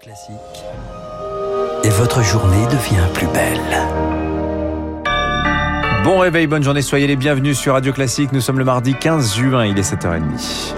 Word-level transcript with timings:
Classique. 0.00 0.34
Et 1.84 1.90
votre 1.90 2.22
journée 2.22 2.64
devient 2.68 3.04
plus 3.12 3.26
belle. 3.26 3.60
Bon 6.04 6.20
réveil, 6.20 6.46
bonne 6.46 6.62
journée, 6.62 6.80
soyez 6.80 7.06
les 7.06 7.16
bienvenus 7.16 7.58
sur 7.58 7.74
Radio 7.74 7.92
Classique. 7.92 8.32
Nous 8.32 8.40
sommes 8.40 8.58
le 8.58 8.64
mardi 8.64 8.94
15 8.94 9.34
juin, 9.34 9.66
il 9.66 9.78
est 9.78 9.82
7h30. 9.82 10.72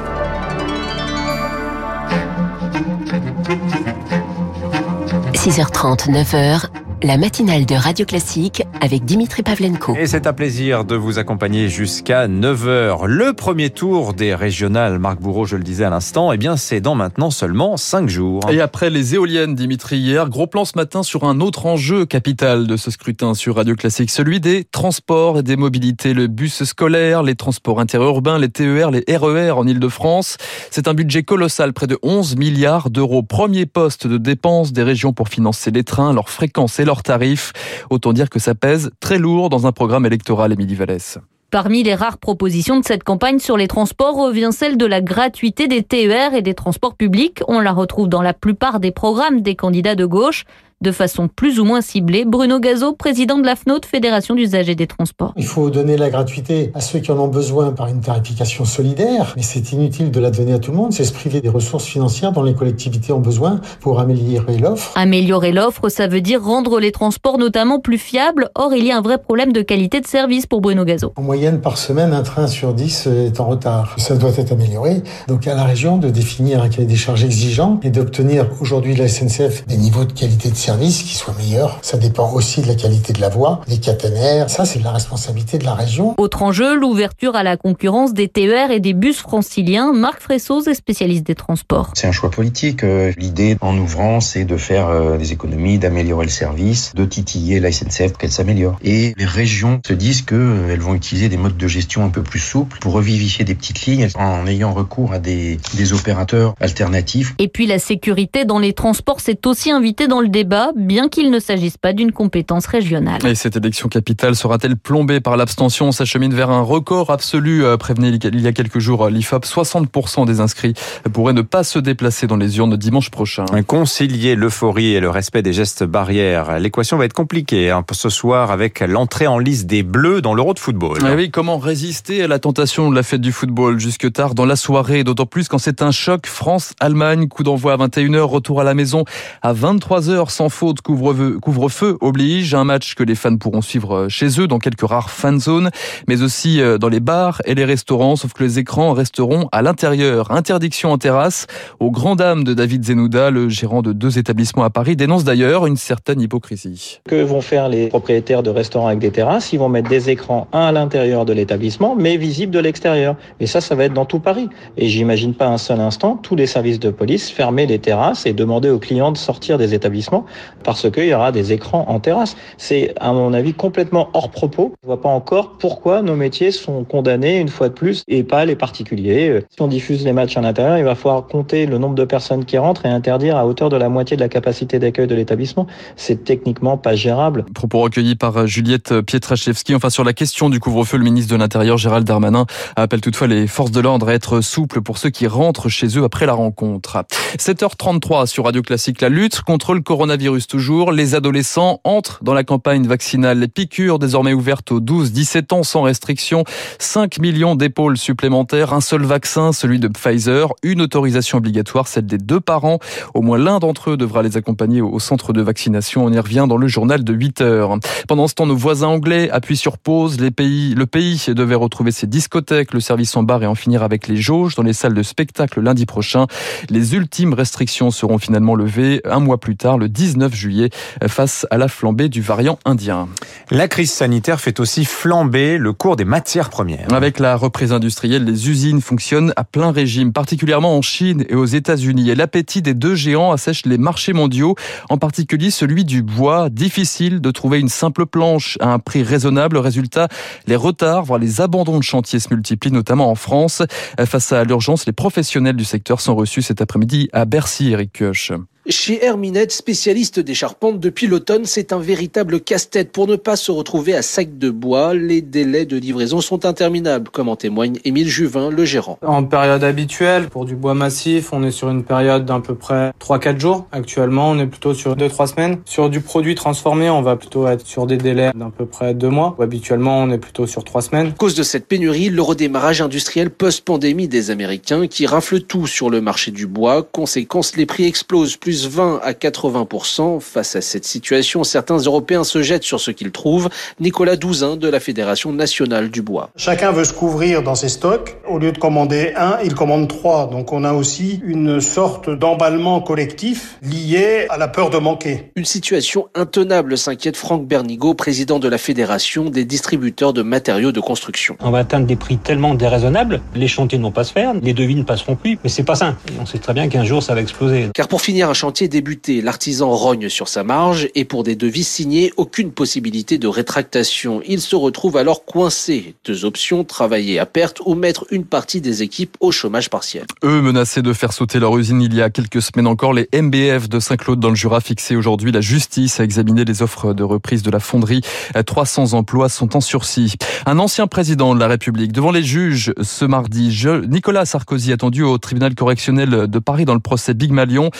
–6h30, 5.34 6.10
9h, 6.10 6.66
la 7.02 7.16
matinale 7.16 7.66
de 7.66 7.74
Radio 7.74 8.06
Classique 8.06 8.62
avec 8.80 9.04
Dimitri 9.04 9.42
Pavlenko. 9.42 9.96
Et 9.96 10.06
c'est 10.06 10.28
un 10.28 10.32
plaisir 10.32 10.84
de 10.84 10.94
vous 10.94 11.18
accompagner 11.18 11.68
jusqu'à 11.68 12.28
9h. 12.28 13.06
Le 13.06 13.32
premier 13.32 13.70
tour 13.70 14.14
des 14.14 14.36
régionales, 14.36 15.00
Marc 15.00 15.20
Bourreau, 15.20 15.44
je 15.44 15.56
le 15.56 15.64
disais 15.64 15.84
à 15.84 15.90
l'instant, 15.90 16.32
eh 16.32 16.36
bien 16.36 16.56
c'est 16.56 16.80
dans 16.80 16.94
maintenant 16.94 17.32
seulement 17.32 17.76
5 17.76 18.08
jours. 18.08 18.42
Et 18.50 18.60
après 18.60 18.88
les 18.88 19.16
éoliennes, 19.16 19.56
Dimitri, 19.56 19.98
hier, 19.98 20.28
gros 20.28 20.46
plan 20.46 20.64
ce 20.64 20.74
matin 20.76 21.02
sur 21.02 21.24
un 21.24 21.40
autre 21.40 21.66
enjeu 21.66 22.06
capital 22.06 22.68
de 22.68 22.76
ce 22.76 22.92
scrutin 22.92 23.34
sur 23.34 23.56
Radio 23.56 23.74
Classique, 23.74 24.10
celui 24.10 24.38
des 24.38 24.62
transports 24.62 25.40
et 25.40 25.42
des 25.42 25.56
mobilités, 25.56 26.14
le 26.14 26.28
bus 26.28 26.62
scolaire, 26.62 27.24
les 27.24 27.34
transports 27.34 27.80
interurbains, 27.80 28.38
les 28.38 28.48
TER, 28.48 28.92
les 28.92 29.04
RER 29.08 29.50
en 29.52 29.66
Ile-de-France. 29.66 30.36
C'est 30.70 30.86
un 30.86 30.94
budget 30.94 31.24
colossal, 31.24 31.72
près 31.72 31.88
de 31.88 31.98
11 32.02 32.36
milliards 32.36 32.90
d'euros. 32.90 33.24
Premier 33.24 33.66
poste 33.66 34.06
de 34.06 34.18
dépenses 34.18 34.72
des 34.72 34.84
régions 34.84 35.12
pour 35.12 35.28
financer 35.28 35.72
les 35.72 35.82
trains, 35.82 36.12
leur 36.12 36.28
fréquence 36.28 36.78
et 36.78 36.84
leur 36.84 36.91
tarifs. 37.00 37.54
Autant 37.88 38.12
dire 38.12 38.28
que 38.28 38.38
ça 38.38 38.54
pèse 38.54 38.90
très 39.00 39.18
lourd 39.18 39.48
dans 39.48 39.66
un 39.66 39.72
programme 39.72 40.04
électoral, 40.04 40.52
Émilie 40.52 40.74
Vallès. 40.74 41.18
Parmi 41.50 41.82
les 41.82 41.94
rares 41.94 42.16
propositions 42.16 42.80
de 42.80 42.84
cette 42.84 43.04
campagne 43.04 43.38
sur 43.38 43.58
les 43.58 43.68
transports 43.68 44.16
revient 44.16 44.50
celle 44.52 44.78
de 44.78 44.86
la 44.86 45.00
gratuité 45.02 45.68
des 45.68 45.82
TER 45.82 46.34
et 46.34 46.40
des 46.40 46.54
transports 46.54 46.94
publics. 46.94 47.40
On 47.46 47.60
la 47.60 47.72
retrouve 47.72 48.08
dans 48.08 48.22
la 48.22 48.32
plupart 48.32 48.80
des 48.80 48.90
programmes 48.90 49.42
des 49.42 49.54
candidats 49.54 49.94
de 49.94 50.06
gauche 50.06 50.44
de 50.82 50.92
façon 50.92 51.28
plus 51.28 51.60
ou 51.60 51.64
moins 51.64 51.80
ciblée. 51.80 52.24
Bruno 52.26 52.58
Gazo, 52.58 52.92
président 52.92 53.38
de 53.38 53.46
la 53.46 53.56
FNOT, 53.56 53.80
Fédération 53.88 54.34
d'usagers 54.34 54.74
des 54.74 54.86
transports. 54.86 55.32
Il 55.36 55.46
faut 55.46 55.70
donner 55.70 55.96
la 55.96 56.10
gratuité 56.10 56.70
à 56.74 56.80
ceux 56.80 56.98
qui 56.98 57.10
en 57.12 57.18
ont 57.18 57.28
besoin 57.28 57.72
par 57.72 57.86
une 57.86 58.00
tarification 58.00 58.64
solidaire, 58.64 59.32
mais 59.36 59.42
c'est 59.42 59.72
inutile 59.72 60.10
de 60.10 60.20
la 60.20 60.30
donner 60.30 60.52
à 60.52 60.58
tout 60.58 60.72
le 60.72 60.76
monde. 60.76 60.92
C'est 60.92 61.04
se 61.04 61.12
priver 61.12 61.40
des 61.40 61.48
ressources 61.48 61.84
financières 61.84 62.32
dont 62.32 62.42
les 62.42 62.54
collectivités 62.54 63.12
ont 63.12 63.20
besoin 63.20 63.60
pour 63.80 64.00
améliorer 64.00 64.58
l'offre. 64.58 64.92
Améliorer 64.96 65.52
l'offre, 65.52 65.88
ça 65.88 66.08
veut 66.08 66.20
dire 66.20 66.42
rendre 66.42 66.80
les 66.80 66.90
transports 66.90 67.38
notamment 67.38 67.78
plus 67.78 67.98
fiables. 67.98 68.50
Or, 68.56 68.74
il 68.74 68.84
y 68.84 68.90
a 68.90 68.98
un 68.98 69.02
vrai 69.02 69.18
problème 69.18 69.52
de 69.52 69.62
qualité 69.62 70.00
de 70.00 70.06
service 70.06 70.46
pour 70.46 70.60
Bruno 70.60 70.84
Gazo. 70.84 71.12
En 71.16 71.22
moyenne, 71.22 71.60
par 71.60 71.78
semaine, 71.78 72.12
un 72.12 72.22
train 72.22 72.48
sur 72.48 72.74
10 72.74 73.06
est 73.06 73.40
en 73.40 73.46
retard. 73.46 73.94
Ça 73.98 74.16
doit 74.16 74.32
être 74.36 74.52
amélioré. 74.52 75.02
Donc, 75.28 75.46
à 75.46 75.54
la 75.54 75.64
région 75.64 75.98
de 75.98 76.10
définir 76.10 76.62
un 76.62 76.68
cahier 76.68 76.86
des 76.86 76.96
charges 76.96 77.24
exigeant 77.24 77.78
et 77.84 77.90
d'obtenir 77.90 78.46
aujourd'hui 78.60 78.94
de 78.94 78.98
la 78.98 79.08
SNCF 79.08 79.66
des 79.66 79.76
niveaux 79.76 80.04
de 80.04 80.12
qualité 80.12 80.50
de 80.50 80.56
service 80.56 80.71
service 80.72 81.02
qui 81.02 81.14
soit 81.14 81.34
meilleur. 81.36 81.78
Ça 81.82 81.98
dépend 81.98 82.32
aussi 82.32 82.62
de 82.62 82.66
la 82.66 82.74
qualité 82.74 83.12
de 83.12 83.20
la 83.20 83.28
voie, 83.28 83.60
les 83.68 83.76
caténaires. 83.76 84.48
Ça, 84.48 84.64
c'est 84.64 84.78
de 84.78 84.84
la 84.84 84.92
responsabilité 84.92 85.58
de 85.58 85.64
la 85.64 85.74
région. 85.74 86.14
Autre 86.16 86.42
enjeu, 86.42 86.74
l'ouverture 86.74 87.36
à 87.36 87.42
la 87.42 87.58
concurrence 87.58 88.14
des 88.14 88.28
TER 88.28 88.70
et 88.70 88.80
des 88.80 88.94
bus 88.94 89.18
franciliens. 89.18 89.92
Marc 89.92 90.22
Fressoz 90.22 90.68
est 90.68 90.74
spécialiste 90.74 91.26
des 91.26 91.34
transports. 91.34 91.90
C'est 91.92 92.06
un 92.06 92.12
choix 92.12 92.30
politique. 92.30 92.84
Euh, 92.84 93.12
l'idée, 93.18 93.58
en 93.60 93.76
ouvrant, 93.76 94.20
c'est 94.20 94.46
de 94.46 94.56
faire 94.56 94.88
euh, 94.88 95.18
des 95.18 95.32
économies, 95.32 95.78
d'améliorer 95.78 96.24
le 96.24 96.30
service, 96.30 96.94
de 96.94 97.04
titiller 97.04 97.60
la 97.60 97.70
SNCF 97.70 98.12
pour 98.12 98.18
qu'elle 98.18 98.32
s'améliore. 98.32 98.78
Et 98.82 99.12
les 99.18 99.26
régions 99.26 99.78
se 99.86 99.92
disent 99.92 100.22
qu'elles 100.22 100.38
euh, 100.38 100.76
vont 100.80 100.94
utiliser 100.94 101.28
des 101.28 101.36
modes 101.36 101.58
de 101.58 101.68
gestion 101.68 102.02
un 102.02 102.08
peu 102.08 102.22
plus 102.22 102.40
souples 102.40 102.78
pour 102.78 102.94
revivifier 102.94 103.44
des 103.44 103.54
petites 103.54 103.84
lignes 103.84 104.08
en 104.14 104.46
ayant 104.46 104.72
recours 104.72 105.12
à 105.12 105.18
des, 105.18 105.58
des 105.74 105.92
opérateurs 105.92 106.54
alternatifs. 106.60 107.34
Et 107.38 107.48
puis 107.48 107.66
la 107.66 107.78
sécurité 107.78 108.46
dans 108.46 108.58
les 108.58 108.72
transports 108.72 109.20
s'est 109.20 109.46
aussi 109.46 109.70
invitée 109.70 110.08
dans 110.08 110.22
le 110.22 110.28
débat 110.28 110.61
bien 110.76 111.08
qu'il 111.08 111.30
ne 111.30 111.38
s'agisse 111.38 111.76
pas 111.76 111.92
d'une 111.92 112.12
compétence 112.12 112.66
régionale. 112.66 113.26
Et 113.26 113.34
cette 113.34 113.56
élection 113.56 113.88
capitale 113.88 114.36
sera-t-elle 114.36 114.76
plombée 114.76 115.20
par 115.20 115.36
l'abstention 115.36 115.88
On 115.88 115.92
s'achemine 115.92 116.34
vers 116.34 116.50
un 116.50 116.62
record 116.62 117.10
absolu, 117.10 117.64
euh, 117.64 117.76
prévenait 117.76 118.10
il 118.10 118.40
y 118.40 118.46
a 118.46 118.52
quelques 118.52 118.78
jours 118.78 119.08
l'IFOP. 119.08 119.44
60% 119.44 120.26
des 120.26 120.40
inscrits 120.40 120.74
pourraient 121.12 121.32
ne 121.32 121.42
pas 121.42 121.64
se 121.64 121.78
déplacer 121.78 122.26
dans 122.26 122.36
les 122.36 122.58
urnes 122.58 122.76
dimanche 122.76 123.10
prochain. 123.10 123.44
Concilier 123.66 124.34
l'euphorie 124.34 124.94
et 124.94 125.00
le 125.00 125.10
respect 125.10 125.42
des 125.42 125.52
gestes 125.52 125.84
barrières. 125.84 126.58
L'équation 126.58 126.96
va 126.96 127.04
être 127.04 127.12
compliquée 127.12 127.70
hein, 127.70 127.84
ce 127.92 128.08
soir 128.08 128.50
avec 128.50 128.80
l'entrée 128.80 129.26
en 129.26 129.38
lice 129.38 129.66
des 129.66 129.82
Bleus 129.82 130.20
dans 130.20 130.34
l'Euro 130.34 130.54
de 130.54 130.58
football. 130.58 130.98
Ah 131.04 131.14
oui, 131.14 131.30
comment 131.30 131.58
résister 131.58 132.22
à 132.22 132.28
la 132.28 132.38
tentation 132.38 132.90
de 132.90 132.94
la 132.94 133.02
fête 133.02 133.20
du 133.20 133.32
football 133.32 133.78
jusque 133.78 134.10
tard 134.12 134.34
dans 134.34 134.44
la 134.44 134.56
soirée, 134.56 135.04
d'autant 135.04 135.26
plus 135.26 135.48
quand 135.48 135.58
c'est 135.58 135.82
un 135.82 135.90
choc 135.90 136.26
France-Allemagne, 136.26 137.28
coup 137.28 137.42
d'envoi 137.42 137.74
à 137.74 137.76
21h, 137.76 138.20
retour 138.20 138.60
à 138.60 138.64
la 138.64 138.74
maison 138.74 139.04
à 139.42 139.52
23h 139.52 140.30
sans 140.30 140.48
faute, 140.52 140.80
couvre-feu 140.82 141.96
oblige, 142.00 142.54
un 142.54 142.64
match 142.64 142.94
que 142.94 143.02
les 143.02 143.14
fans 143.14 143.36
pourront 143.36 143.62
suivre 143.62 143.94
euh, 143.94 144.08
chez 144.08 144.40
eux 144.40 144.46
dans 144.46 144.58
quelques 144.58 144.86
rares 144.86 145.10
fan 145.10 145.40
zones, 145.40 145.70
mais 146.08 146.22
aussi 146.22 146.60
euh, 146.60 146.78
dans 146.78 146.88
les 146.88 147.00
bars 147.00 147.42
et 147.44 147.54
les 147.54 147.64
restaurants, 147.64 148.16
sauf 148.16 148.32
que 148.32 148.44
les 148.44 148.58
écrans 148.58 148.92
resteront 148.92 149.48
à 149.50 149.62
l'intérieur. 149.62 150.30
Interdiction 150.30 150.92
en 150.92 150.98
terrasse, 150.98 151.46
aux 151.80 151.90
grand 151.90 152.14
dames 152.14 152.44
de 152.44 152.54
David 152.54 152.84
Zenouda, 152.84 153.30
le 153.30 153.48
gérant 153.48 153.82
de 153.82 153.92
deux 153.92 154.18
établissements 154.18 154.64
à 154.64 154.70
Paris, 154.70 154.94
dénonce 154.94 155.24
d'ailleurs 155.24 155.66
une 155.66 155.76
certaine 155.76 156.20
hypocrisie. 156.20 157.00
Que 157.08 157.22
vont 157.22 157.40
faire 157.40 157.68
les 157.68 157.88
propriétaires 157.88 158.42
de 158.42 158.50
restaurants 158.50 158.88
avec 158.88 159.00
des 159.00 159.10
terrasses? 159.10 159.52
Ils 159.52 159.58
vont 159.58 159.68
mettre 159.68 159.88
des 159.88 160.10
écrans, 160.10 160.46
un 160.52 160.66
à 160.66 160.72
l'intérieur 160.72 161.24
de 161.24 161.32
l'établissement, 161.32 161.96
mais 161.98 162.16
visibles 162.16 162.52
de 162.52 162.60
l'extérieur. 162.60 163.16
Et 163.40 163.46
ça, 163.46 163.60
ça 163.60 163.74
va 163.74 163.84
être 163.84 163.94
dans 163.94 164.04
tout 164.04 164.20
Paris. 164.20 164.48
Et 164.76 164.88
j'imagine 164.88 165.34
pas 165.34 165.48
un 165.48 165.58
seul 165.58 165.80
instant 165.80 166.16
tous 166.16 166.36
les 166.36 166.46
services 166.46 166.78
de 166.78 166.90
police 166.90 167.30
fermer 167.30 167.66
les 167.66 167.78
terrasses 167.78 168.26
et 168.26 168.32
demander 168.32 168.68
aux 168.70 168.78
clients 168.78 169.12
de 169.12 169.16
sortir 169.16 169.58
des 169.58 169.74
établissements 169.74 170.26
parce 170.64 170.90
qu'il 170.90 171.06
y 171.06 171.14
aura 171.14 171.32
des 171.32 171.52
écrans 171.52 171.84
en 171.88 172.00
terrasse. 172.00 172.36
C'est, 172.56 172.94
à 173.00 173.12
mon 173.12 173.32
avis, 173.32 173.54
complètement 173.54 174.10
hors 174.14 174.30
propos. 174.30 174.74
Je 174.82 174.88
ne 174.88 174.94
vois 174.94 175.00
pas 175.00 175.08
encore 175.08 175.52
pourquoi 175.58 176.02
nos 176.02 176.16
métiers 176.16 176.50
sont 176.50 176.84
condamnés 176.84 177.38
une 177.38 177.48
fois 177.48 177.68
de 177.68 177.74
plus 177.74 178.04
et 178.08 178.22
pas 178.22 178.44
les 178.44 178.56
particuliers. 178.56 179.40
Si 179.50 179.60
on 179.60 179.68
diffuse 179.68 180.04
les 180.04 180.12
matchs 180.12 180.36
à 180.36 180.40
l'intérieur, 180.40 180.78
il 180.78 180.84
va 180.84 180.94
falloir 180.94 181.26
compter 181.26 181.66
le 181.66 181.78
nombre 181.78 181.94
de 181.94 182.04
personnes 182.04 182.44
qui 182.44 182.58
rentrent 182.58 182.86
et 182.86 182.88
interdire 182.88 183.36
à 183.36 183.46
hauteur 183.46 183.68
de 183.68 183.76
la 183.76 183.88
moitié 183.88 184.16
de 184.16 184.22
la 184.22 184.28
capacité 184.28 184.78
d'accueil 184.78 185.06
de 185.06 185.14
l'établissement. 185.14 185.66
C'est 185.96 186.24
techniquement 186.24 186.76
pas 186.76 186.94
gérable. 186.94 187.44
Propos 187.54 187.80
recueillis 187.80 188.16
par 188.16 188.46
Juliette 188.46 189.00
Pietraszewski. 189.00 189.74
Enfin, 189.74 189.90
sur 189.90 190.04
la 190.04 190.12
question 190.12 190.50
du 190.50 190.60
couvre-feu, 190.60 190.96
le 190.96 191.04
ministre 191.04 191.32
de 191.32 191.38
l'Intérieur, 191.38 191.78
Gérald 191.78 192.06
Darmanin, 192.06 192.46
appelle 192.76 193.00
toutefois 193.00 193.26
les 193.26 193.46
forces 193.46 193.70
de 193.70 193.80
l'ordre 193.80 194.08
à 194.08 194.14
être 194.14 194.40
souples 194.40 194.82
pour 194.82 194.98
ceux 194.98 195.10
qui 195.10 195.26
rentrent 195.26 195.68
chez 195.68 195.98
eux 195.98 196.04
après 196.04 196.26
la 196.26 196.34
rencontre. 196.34 197.04
7h33 197.38 198.26
sur 198.26 198.44
Radio 198.44 198.62
Classique, 198.62 199.00
la 199.00 199.08
lutte 199.08 199.42
contre 199.42 199.74
le 199.74 199.80
coronavirus 199.80 200.21
toujours. 200.46 200.92
Les 200.92 201.14
adolescents 201.14 201.80
entrent 201.84 202.22
dans 202.22 202.34
la 202.34 202.44
campagne 202.44 202.86
vaccinale. 202.86 203.38
Les 203.40 203.48
piqûres 203.48 203.98
désormais 203.98 204.32
ouvertes 204.32 204.72
aux 204.72 204.80
12-17 204.80 205.54
ans 205.54 205.62
sans 205.62 205.82
restriction. 205.82 206.44
5 206.78 207.18
millions 207.18 207.56
d'épaules 207.56 207.96
supplémentaires. 207.96 208.72
Un 208.72 208.80
seul 208.80 209.02
vaccin, 209.02 209.52
celui 209.52 209.78
de 209.78 209.88
Pfizer. 209.88 210.52
Une 210.62 210.80
autorisation 210.80 211.38
obligatoire, 211.38 211.88
celle 211.88 212.06
des 212.06 212.18
deux 212.18 212.40
parents. 212.40 212.78
Au 213.14 213.22
moins 213.22 213.38
l'un 213.38 213.58
d'entre 213.58 213.90
eux 213.90 213.96
devra 213.96 214.22
les 214.22 214.36
accompagner 214.36 214.80
au 214.80 214.98
centre 214.98 215.32
de 215.32 215.42
vaccination. 215.42 216.04
On 216.04 216.12
y 216.12 216.18
revient 216.18 216.46
dans 216.48 216.56
le 216.56 216.68
journal 216.68 217.02
de 217.04 217.12
8 217.12 217.40
heures. 217.40 217.78
Pendant 218.06 218.28
ce 218.28 218.34
temps, 218.34 218.46
nos 218.46 218.56
voisins 218.56 218.88
anglais 218.88 219.30
appuient 219.30 219.56
sur 219.56 219.78
pause. 219.78 220.20
Les 220.20 220.30
pays, 220.30 220.74
le 220.74 220.86
pays 220.86 221.20
devait 221.28 221.54
retrouver 221.54 221.90
ses 221.90 222.06
discothèques, 222.06 222.72
le 222.72 222.80
service 222.80 223.16
en 223.16 223.22
bar 223.22 223.42
et 223.42 223.46
en 223.46 223.54
finir 223.54 223.82
avec 223.82 224.06
les 224.08 224.16
jauges 224.16 224.54
dans 224.54 224.62
les 224.62 224.72
salles 224.72 224.94
de 224.94 225.02
spectacle 225.02 225.60
lundi 225.60 225.86
prochain. 225.86 226.26
Les 226.70 226.94
ultimes 226.94 227.34
restrictions 227.34 227.90
seront 227.90 228.18
finalement 228.18 228.54
levées 228.54 229.00
un 229.04 229.20
mois 229.20 229.38
plus 229.38 229.56
tard, 229.56 229.78
le 229.78 229.88
19 230.12 230.34
juillet 230.34 230.70
face 231.06 231.46
à 231.50 231.58
la 231.58 231.68
flambée 231.68 232.08
du 232.08 232.20
variant 232.20 232.58
indien. 232.64 233.08
La 233.50 233.68
crise 233.68 233.90
sanitaire 233.90 234.40
fait 234.40 234.60
aussi 234.60 234.84
flamber 234.84 235.58
le 235.58 235.72
cours 235.72 235.96
des 235.96 236.04
matières 236.04 236.50
premières. 236.50 236.92
Avec 236.92 237.18
la 237.18 237.36
reprise 237.36 237.72
industrielle, 237.72 238.24
les 238.24 238.50
usines 238.50 238.80
fonctionnent 238.80 239.32
à 239.36 239.44
plein 239.44 239.72
régime, 239.72 240.12
particulièrement 240.12 240.76
en 240.76 240.82
Chine 240.82 241.24
et 241.28 241.34
aux 241.34 241.46
États-Unis. 241.46 242.10
Et 242.10 242.14
l'appétit 242.14 242.60
des 242.62 242.74
deux 242.74 242.94
géants 242.94 243.32
assèche 243.32 243.64
les 243.64 243.78
marchés 243.78 244.12
mondiaux, 244.12 244.54
en 244.90 244.98
particulier 244.98 245.50
celui 245.50 245.84
du 245.84 246.02
bois. 246.02 246.50
Difficile 246.50 247.20
de 247.20 247.30
trouver 247.30 247.58
une 247.58 247.68
simple 247.68 248.06
planche 248.06 248.58
à 248.60 248.68
un 248.68 248.78
prix 248.78 249.02
raisonnable. 249.02 249.56
Résultat, 249.56 250.08
les 250.46 250.56
retards, 250.56 251.04
voire 251.04 251.18
les 251.18 251.40
abandons 251.40 251.78
de 251.78 251.84
chantiers 251.84 252.20
se 252.20 252.32
multiplient, 252.32 252.72
notamment 252.72 253.10
en 253.10 253.14
France. 253.14 253.62
Face 254.04 254.32
à 254.32 254.44
l'urgence, 254.44 254.86
les 254.86 254.92
professionnels 254.92 255.56
du 255.56 255.64
secteur 255.64 256.00
sont 256.00 256.14
reçus 256.14 256.42
cet 256.42 256.60
après-midi 256.60 257.08
à 257.12 257.24
Bercy, 257.24 257.72
Eric 257.72 257.98
Koch. 257.98 258.32
Chez 258.68 259.04
Herminette, 259.04 259.50
spécialiste 259.50 260.20
des 260.20 260.34
charpentes 260.34 260.78
depuis 260.78 261.08
l'automne, 261.08 261.46
c'est 261.46 261.72
un 261.72 261.80
véritable 261.80 262.38
casse-tête 262.38 262.92
pour 262.92 263.08
ne 263.08 263.16
pas 263.16 263.34
se 263.34 263.50
retrouver 263.50 263.92
à 263.96 264.02
sac 264.02 264.38
de 264.38 264.50
bois. 264.50 264.94
Les 264.94 265.20
délais 265.20 265.66
de 265.66 265.76
livraison 265.76 266.20
sont 266.20 266.44
interminables, 266.44 267.10
comme 267.10 267.28
en 267.28 267.34
témoigne 267.34 267.80
Émile 267.84 268.06
Juvin, 268.06 268.50
le 268.50 268.64
gérant. 268.64 269.00
En 269.04 269.24
période 269.24 269.64
habituelle, 269.64 270.28
pour 270.28 270.44
du 270.44 270.54
bois 270.54 270.74
massif, 270.74 271.32
on 271.32 271.42
est 271.42 271.50
sur 271.50 271.70
une 271.70 271.82
période 271.82 272.24
d'à 272.24 272.38
peu 272.38 272.54
près 272.54 272.92
3-4 273.00 273.40
jours. 273.40 273.66
Actuellement, 273.72 274.30
on 274.30 274.38
est 274.38 274.46
plutôt 274.46 274.74
sur 274.74 274.94
2-3 274.94 275.34
semaines. 275.34 275.58
Sur 275.64 275.90
du 275.90 276.00
produit 276.00 276.36
transformé, 276.36 276.88
on 276.88 277.02
va 277.02 277.16
plutôt 277.16 277.48
être 277.48 277.66
sur 277.66 277.88
des 277.88 277.96
délais 277.96 278.30
d'à 278.32 278.52
peu 278.56 278.66
près 278.66 278.94
2 278.94 279.08
mois. 279.08 279.36
Habituellement, 279.40 279.98
on 279.98 280.10
est 280.12 280.18
plutôt 280.18 280.46
sur 280.46 280.62
3 280.62 280.82
semaines. 280.82 281.08
À 281.08 281.18
cause 281.18 281.34
de 281.34 281.42
cette 281.42 281.66
pénurie, 281.66 282.10
le 282.10 282.22
redémarrage 282.22 282.80
industriel 282.80 283.30
post-pandémie 283.30 284.06
des 284.06 284.30
Américains 284.30 284.86
qui 284.86 285.06
raflent 285.06 285.40
tout 285.40 285.66
sur 285.66 285.90
le 285.90 286.00
marché 286.00 286.30
du 286.30 286.46
bois. 286.46 286.84
Conséquence, 286.84 287.56
les 287.56 287.66
prix 287.66 287.86
explosent. 287.86 288.36
Plus 288.36 288.51
plus 288.52 288.68
20 288.68 289.00
à 289.02 289.12
80%. 289.12 290.20
Face 290.20 290.56
à 290.56 290.60
cette 290.60 290.84
situation, 290.84 291.42
certains 291.42 291.78
Européens 291.78 292.22
se 292.22 292.42
jettent 292.42 292.64
sur 292.64 292.80
ce 292.80 292.90
qu'ils 292.90 293.10
trouvent. 293.10 293.48
Nicolas 293.80 294.16
Douzin 294.16 294.56
de 294.56 294.68
la 294.68 294.78
Fédération 294.78 295.32
nationale 295.32 295.90
du 295.90 296.02
bois. 296.02 296.28
Chacun 296.36 296.70
veut 296.70 296.84
se 296.84 296.92
couvrir 296.92 297.42
dans 297.42 297.54
ses 297.54 297.70
stocks. 297.70 298.18
Au 298.28 298.38
lieu 298.38 298.52
de 298.52 298.58
commander 298.58 299.14
un, 299.16 299.38
il 299.42 299.54
commande 299.54 299.88
trois. 299.88 300.26
Donc 300.26 300.52
on 300.52 300.64
a 300.64 300.74
aussi 300.74 301.22
une 301.24 301.62
sorte 301.62 302.10
d'emballement 302.10 302.82
collectif 302.82 303.58
lié 303.62 304.26
à 304.28 304.36
la 304.36 304.48
peur 304.48 304.68
de 304.68 304.76
manquer. 304.76 305.30
Une 305.34 305.46
situation 305.46 306.08
intenable, 306.14 306.76
s'inquiète 306.76 307.16
Franck 307.16 307.46
Bernigo, 307.46 307.94
président 307.94 308.38
de 308.38 308.48
la 308.48 308.58
Fédération 308.58 309.30
des 309.30 309.46
distributeurs 309.46 310.12
de 310.12 310.20
matériaux 310.20 310.72
de 310.72 310.80
construction. 310.80 311.38
On 311.40 311.50
va 311.50 311.60
atteindre 311.60 311.86
des 311.86 311.96
prix 311.96 312.18
tellement 312.18 312.52
déraisonnables, 312.52 313.22
les 313.34 313.48
chantiers 313.48 313.78
ne 313.78 313.84
vont 313.84 313.92
pas 313.92 314.04
se 314.04 314.12
faire, 314.12 314.34
les 314.34 314.52
devis 314.52 314.74
ne 314.74 314.82
passeront 314.82 315.16
plus, 315.16 315.38
mais 315.42 315.48
c'est 315.48 315.64
pas 315.64 315.74
ça. 315.74 315.96
On 316.20 316.26
sait 316.26 316.38
très 316.38 316.52
bien 316.52 316.68
qu'un 316.68 316.84
jour 316.84 317.02
ça 317.02 317.14
va 317.14 317.22
exploser. 317.22 317.70
Car 317.72 317.88
pour 317.88 318.02
finir 318.02 318.28
un 318.28 318.34
chantier 318.42 318.66
débuté, 318.66 319.22
l'artisan 319.22 319.70
rogne 319.70 320.08
sur 320.08 320.26
sa 320.26 320.42
marge 320.42 320.88
et 320.96 321.04
pour 321.04 321.22
des 321.22 321.36
devis 321.36 321.62
signés, 321.62 322.12
aucune 322.16 322.50
possibilité 322.50 323.16
de 323.16 323.28
rétractation. 323.28 324.20
Il 324.26 324.40
se 324.40 324.56
retrouve 324.56 324.96
alors 324.96 325.24
coincé. 325.24 325.94
Deux 326.04 326.24
options, 326.24 326.64
travailler 326.64 327.20
à 327.20 327.26
perte 327.26 327.60
ou 327.64 327.76
mettre 327.76 328.04
une 328.10 328.24
partie 328.24 328.60
des 328.60 328.82
équipes 328.82 329.16
au 329.20 329.30
chômage 329.30 329.70
partiel. 329.70 330.06
Eux 330.24 330.42
menacés 330.42 330.82
de 330.82 330.92
faire 330.92 331.12
sauter 331.12 331.38
leur 331.38 331.56
usine 331.56 331.80
il 331.82 331.94
y 331.94 332.02
a 332.02 332.10
quelques 332.10 332.42
semaines 332.42 332.66
encore, 332.66 332.92
les 332.92 333.08
MBF 333.14 333.68
de 333.68 333.78
Saint-Claude 333.78 334.18
dans 334.18 334.30
le 334.30 334.34
Jura 334.34 334.60
fixé 334.60 334.96
aujourd'hui 334.96 335.30
la 335.30 335.40
justice 335.40 336.00
a 336.00 336.02
examiné 336.02 336.44
les 336.44 336.62
offres 336.62 336.94
de 336.94 337.04
reprise 337.04 337.44
de 337.44 337.50
la 337.52 337.60
fonderie. 337.60 338.00
300 338.44 338.94
emplois 338.94 339.28
sont 339.28 339.54
en 339.54 339.60
sursis. 339.60 340.14
Un 340.46 340.58
ancien 340.58 340.88
président 340.88 341.32
de 341.36 341.38
la 341.38 341.46
République 341.46 341.92
devant 341.92 342.10
les 342.10 342.24
juges 342.24 342.72
ce 342.82 343.04
mardi. 343.04 343.56
Nicolas 343.86 344.24
Sarkozy 344.24 344.72
attendu 344.72 345.04
au 345.04 345.16
tribunal 345.18 345.54
correctionnel 345.54 346.26
de 346.26 346.38
Paris 346.40 346.64
dans 346.64 346.74
le 346.74 346.80
procès 346.80 347.14
Big 347.14 347.30
Malion. 347.30 347.70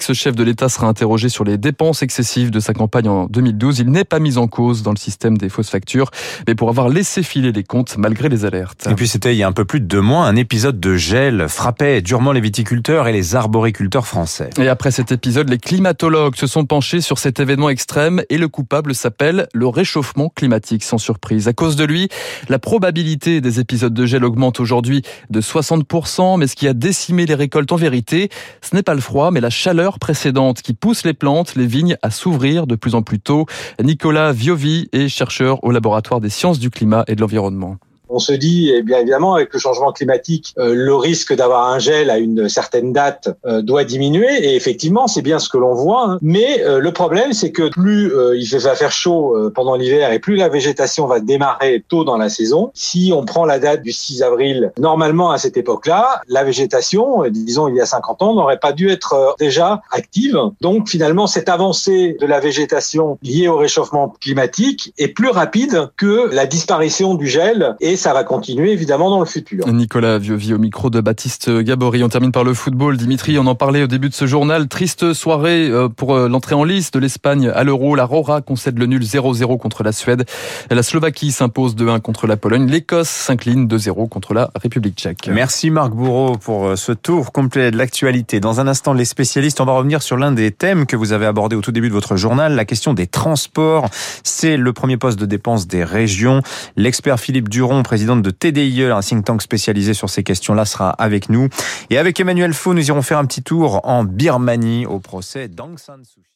L'ex-chef 0.00 0.34
de 0.34 0.42
l'État 0.42 0.70
sera 0.70 0.86
interrogé 0.86 1.28
sur 1.28 1.44
les 1.44 1.58
dépenses 1.58 2.02
excessives 2.02 2.50
de 2.50 2.58
sa 2.58 2.72
campagne 2.72 3.06
en 3.06 3.26
2012. 3.26 3.80
Il 3.80 3.90
n'est 3.90 4.04
pas 4.04 4.18
mis 4.18 4.38
en 4.38 4.48
cause 4.48 4.82
dans 4.82 4.92
le 4.92 4.96
système 4.96 5.36
des 5.36 5.50
fausses 5.50 5.68
factures, 5.68 6.10
mais 6.48 6.54
pour 6.54 6.70
avoir 6.70 6.88
laissé 6.88 7.22
filer 7.22 7.52
les 7.52 7.64
comptes 7.64 7.98
malgré 7.98 8.30
les 8.30 8.46
alertes. 8.46 8.88
Et 8.90 8.94
puis 8.94 9.06
c'était 9.06 9.34
il 9.34 9.36
y 9.36 9.42
a 9.42 9.46
un 9.46 9.52
peu 9.52 9.66
plus 9.66 9.80
de 9.80 9.84
deux 9.84 10.00
mois, 10.00 10.24
un 10.24 10.36
épisode 10.36 10.80
de 10.80 10.96
gel 10.96 11.50
frappait 11.50 12.00
durement 12.00 12.32
les 12.32 12.40
viticulteurs 12.40 13.08
et 13.08 13.12
les 13.12 13.36
arboriculteurs 13.36 14.06
français. 14.06 14.48
Et 14.58 14.68
après 14.68 14.90
cet 14.90 15.12
épisode, 15.12 15.50
les 15.50 15.58
climatologues 15.58 16.36
se 16.36 16.46
sont 16.46 16.64
penchés 16.64 17.02
sur 17.02 17.18
cet 17.18 17.38
événement 17.38 17.68
extrême 17.68 18.22
et 18.30 18.38
le 18.38 18.48
coupable 18.48 18.94
s'appelle 18.94 19.48
le 19.52 19.66
réchauffement 19.66 20.30
climatique, 20.34 20.82
sans 20.82 20.98
surprise. 20.98 21.46
À 21.46 21.52
cause 21.52 21.76
de 21.76 21.84
lui, 21.84 22.08
la 22.48 22.58
probabilité 22.58 23.42
des 23.42 23.60
épisodes 23.60 23.92
de 23.92 24.06
gel 24.06 24.24
augmente 24.24 24.60
aujourd'hui 24.60 25.02
de 25.28 25.42
60%, 25.42 26.38
mais 26.38 26.46
ce 26.46 26.56
qui 26.56 26.68
a 26.68 26.72
décimé 26.72 27.26
les 27.26 27.34
récoltes 27.34 27.70
en 27.70 27.76
vérité, 27.76 28.30
ce 28.62 28.74
n'est 28.74 28.82
pas 28.82 28.94
le 28.94 29.02
froid, 29.02 29.30
mais 29.30 29.40
la 29.40 29.50
chaleur 29.50 29.89
précédente 29.98 30.62
qui 30.62 30.74
pousse 30.74 31.04
les 31.04 31.14
plantes, 31.14 31.54
les 31.56 31.66
vignes 31.66 31.96
à 32.02 32.10
s'ouvrir 32.10 32.66
de 32.66 32.76
plus 32.76 32.94
en 32.94 33.02
plus 33.02 33.20
tôt. 33.20 33.46
Nicolas 33.82 34.32
Viovi 34.32 34.88
est 34.92 35.08
chercheur 35.08 35.64
au 35.64 35.70
laboratoire 35.70 36.20
des 36.20 36.30
sciences 36.30 36.58
du 36.58 36.70
climat 36.70 37.04
et 37.08 37.14
de 37.14 37.20
l'environnement. 37.20 37.78
On 38.12 38.18
se 38.18 38.32
dit, 38.32 38.72
eh 38.74 38.82
bien 38.82 38.98
évidemment, 38.98 39.34
avec 39.34 39.52
le 39.54 39.60
changement 39.60 39.92
climatique, 39.92 40.52
euh, 40.58 40.74
le 40.74 40.94
risque 40.96 41.32
d'avoir 41.32 41.68
un 41.68 41.78
gel 41.78 42.10
à 42.10 42.18
une 42.18 42.48
certaine 42.48 42.92
date 42.92 43.28
euh, 43.46 43.62
doit 43.62 43.84
diminuer. 43.84 44.44
Et 44.44 44.56
effectivement, 44.56 45.06
c'est 45.06 45.22
bien 45.22 45.38
ce 45.38 45.48
que 45.48 45.58
l'on 45.58 45.74
voit. 45.74 46.10
Hein. 46.10 46.18
Mais 46.20 46.62
euh, 46.64 46.80
le 46.80 46.92
problème, 46.92 47.32
c'est 47.32 47.52
que 47.52 47.68
plus 47.68 48.10
il 48.34 48.58
va 48.58 48.74
faire 48.74 48.90
chaud 48.90 49.36
pendant 49.54 49.76
l'hiver 49.76 50.12
et 50.12 50.18
plus 50.18 50.36
la 50.36 50.48
végétation 50.48 51.06
va 51.06 51.20
démarrer 51.20 51.84
tôt 51.88 52.04
dans 52.04 52.16
la 52.16 52.28
saison. 52.28 52.70
Si 52.74 53.12
on 53.14 53.24
prend 53.24 53.44
la 53.44 53.58
date 53.58 53.82
du 53.82 53.92
6 53.92 54.22
avril, 54.22 54.72
normalement 54.78 55.30
à 55.30 55.38
cette 55.38 55.56
époque-là, 55.56 56.20
la 56.28 56.42
végétation, 56.42 57.22
disons 57.30 57.68
il 57.68 57.76
y 57.76 57.80
a 57.80 57.86
50 57.86 58.22
ans, 58.22 58.34
n'aurait 58.34 58.58
pas 58.58 58.72
dû 58.72 58.90
être 58.90 59.36
déjà 59.38 59.82
active. 59.92 60.36
Donc 60.60 60.88
finalement, 60.88 61.26
cette 61.26 61.48
avancée 61.48 62.16
de 62.20 62.26
la 62.26 62.40
végétation 62.40 63.18
liée 63.22 63.48
au 63.48 63.56
réchauffement 63.56 64.12
climatique 64.20 64.92
est 64.98 65.08
plus 65.08 65.28
rapide 65.28 65.90
que 65.96 66.28
la 66.32 66.46
disparition 66.46 67.14
du 67.14 67.28
gel 67.28 67.76
et 67.80 67.96
ça 68.00 68.14
va 68.14 68.24
continuer 68.24 68.72
évidemment 68.72 69.10
dans 69.10 69.20
le 69.20 69.26
futur. 69.26 69.68
Nicolas 69.68 70.18
Vieux 70.18 70.54
au 70.54 70.58
micro 70.58 70.88
de 70.88 71.00
Baptiste 71.00 71.50
Gabory. 71.50 72.02
On 72.02 72.08
termine 72.08 72.32
par 72.32 72.44
le 72.44 72.54
football. 72.54 72.96
Dimitri, 72.96 73.38
on 73.38 73.46
en 73.46 73.54
parlait 73.54 73.82
au 73.82 73.86
début 73.86 74.08
de 74.08 74.14
ce 74.14 74.26
journal. 74.26 74.68
Triste 74.68 75.12
soirée 75.12 75.68
euh, 75.68 75.88
pour 75.88 76.14
euh, 76.14 76.28
l'entrée 76.28 76.54
en 76.54 76.64
liste 76.64 76.94
de 76.94 76.98
l'Espagne 76.98 77.50
à 77.54 77.62
l'Euro. 77.62 77.94
La 77.94 78.06
Rora 78.06 78.40
concède 78.40 78.78
le 78.78 78.86
nul 78.86 79.02
0-0 79.02 79.58
contre 79.58 79.82
la 79.82 79.92
Suède. 79.92 80.24
La 80.70 80.82
Slovaquie 80.82 81.30
s'impose 81.30 81.76
2-1 81.76 82.00
contre 82.00 82.26
la 82.26 82.38
Pologne. 82.38 82.66
L'Écosse 82.70 83.10
s'incline 83.10 83.66
2-0 83.66 84.08
contre 84.08 84.32
la 84.32 84.50
République 84.60 84.96
tchèque. 84.96 85.28
Merci 85.30 85.70
Marc 85.70 85.92
Bourreau 85.92 86.36
pour 86.36 86.68
euh, 86.68 86.76
ce 86.76 86.92
tour 86.92 87.32
complet 87.32 87.70
de 87.70 87.76
l'actualité. 87.76 88.40
Dans 88.40 88.60
un 88.60 88.66
instant, 88.66 88.94
les 88.94 89.04
spécialistes, 89.04 89.60
on 89.60 89.66
va 89.66 89.72
revenir 89.72 90.02
sur 90.02 90.16
l'un 90.16 90.32
des 90.32 90.52
thèmes 90.52 90.86
que 90.86 90.96
vous 90.96 91.12
avez 91.12 91.26
abordé 91.26 91.54
au 91.54 91.60
tout 91.60 91.72
début 91.72 91.88
de 91.88 91.94
votre 91.94 92.16
journal, 92.16 92.54
la 92.54 92.64
question 92.64 92.94
des 92.94 93.06
transports. 93.06 93.88
C'est 94.24 94.56
le 94.56 94.72
premier 94.72 94.96
poste 94.96 95.18
de 95.18 95.26
dépense 95.26 95.66
des 95.66 95.84
régions. 95.84 96.42
L'expert 96.76 97.20
Philippe 97.20 97.50
Duron, 97.50 97.82
présidente 97.90 98.22
de 98.22 98.30
TDIE, 98.30 98.84
un 98.84 99.00
think 99.00 99.24
tank 99.24 99.42
spécialisé 99.42 99.94
sur 99.94 100.08
ces 100.08 100.22
questions-là, 100.22 100.64
sera 100.64 100.90
avec 100.90 101.28
nous. 101.28 101.48
Et 101.90 101.98
avec 101.98 102.20
Emmanuel 102.20 102.54
Faux, 102.54 102.72
nous 102.72 102.86
irons 102.86 103.02
faire 103.02 103.18
un 103.18 103.24
petit 103.24 103.42
tour 103.42 103.80
en 103.82 104.04
Birmanie 104.04 104.86
au 104.86 105.00
procès 105.00 105.48
d'Aung 105.48 105.76
San 105.76 106.04
Suu 106.04 106.20
Kyi. 106.20 106.30